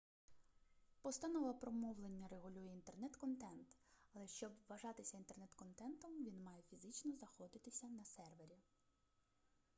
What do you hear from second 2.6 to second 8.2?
інтернет-контент але щоб вважатися інтернет-контентом він має фізично знаходитися на